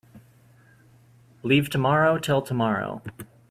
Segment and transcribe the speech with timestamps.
[1.43, 3.03] Leave tomorrow till tomorrow.